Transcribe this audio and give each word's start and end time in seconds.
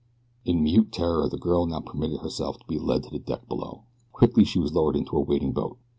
In 0.45 0.63
mute 0.63 0.91
terror 0.91 1.29
the 1.29 1.37
girl 1.37 1.67
now 1.67 1.79
permitted 1.79 2.21
herself 2.21 2.57
to 2.57 2.65
be 2.65 2.79
led 2.79 3.03
to 3.03 3.11
the 3.11 3.19
deck 3.19 3.47
below. 3.47 3.83
Quickly 4.11 4.43
she 4.43 4.57
was 4.57 4.73
lowered 4.73 4.95
into 4.95 5.15
a 5.15 5.21
waiting 5.21 5.51
boat. 5.53 5.77